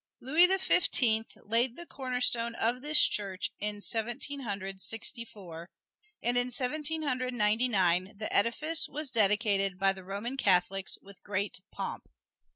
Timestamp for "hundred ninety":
7.03-7.67